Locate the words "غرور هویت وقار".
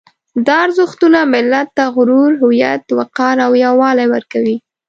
1.95-3.37